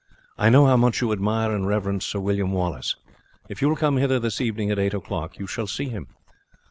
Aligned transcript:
"I 0.35 0.49
know 0.49 0.65
how 0.65 0.77
much 0.77 0.99
you 0.99 1.11
admire 1.11 1.51
and 1.55 1.67
reverence 1.67 2.07
Sir 2.07 2.19
William 2.19 2.53
Wallace. 2.53 2.95
If 3.49 3.61
you 3.61 3.69
will 3.69 3.75
come 3.75 3.97
hither 3.97 4.17
this 4.19 4.41
evening, 4.41 4.71
at 4.71 4.79
eight 4.79 4.95
o'clock, 4.95 5.37
you 5.37 5.45
shall 5.45 5.67
see 5.67 5.89
him." 5.89 6.07